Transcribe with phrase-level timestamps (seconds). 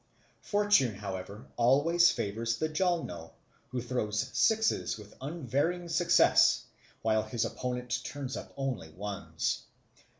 [0.41, 3.33] Fortune, however, always favours the Jalno,
[3.69, 6.65] who throws sixes with unvarying success,
[7.03, 9.61] while his opponent turns up only ones.